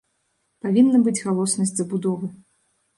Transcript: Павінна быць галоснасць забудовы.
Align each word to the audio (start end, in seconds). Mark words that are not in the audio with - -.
Павінна 0.67 1.03
быць 1.09 1.15
галоснасць 1.27 1.77
забудовы. 1.85 2.27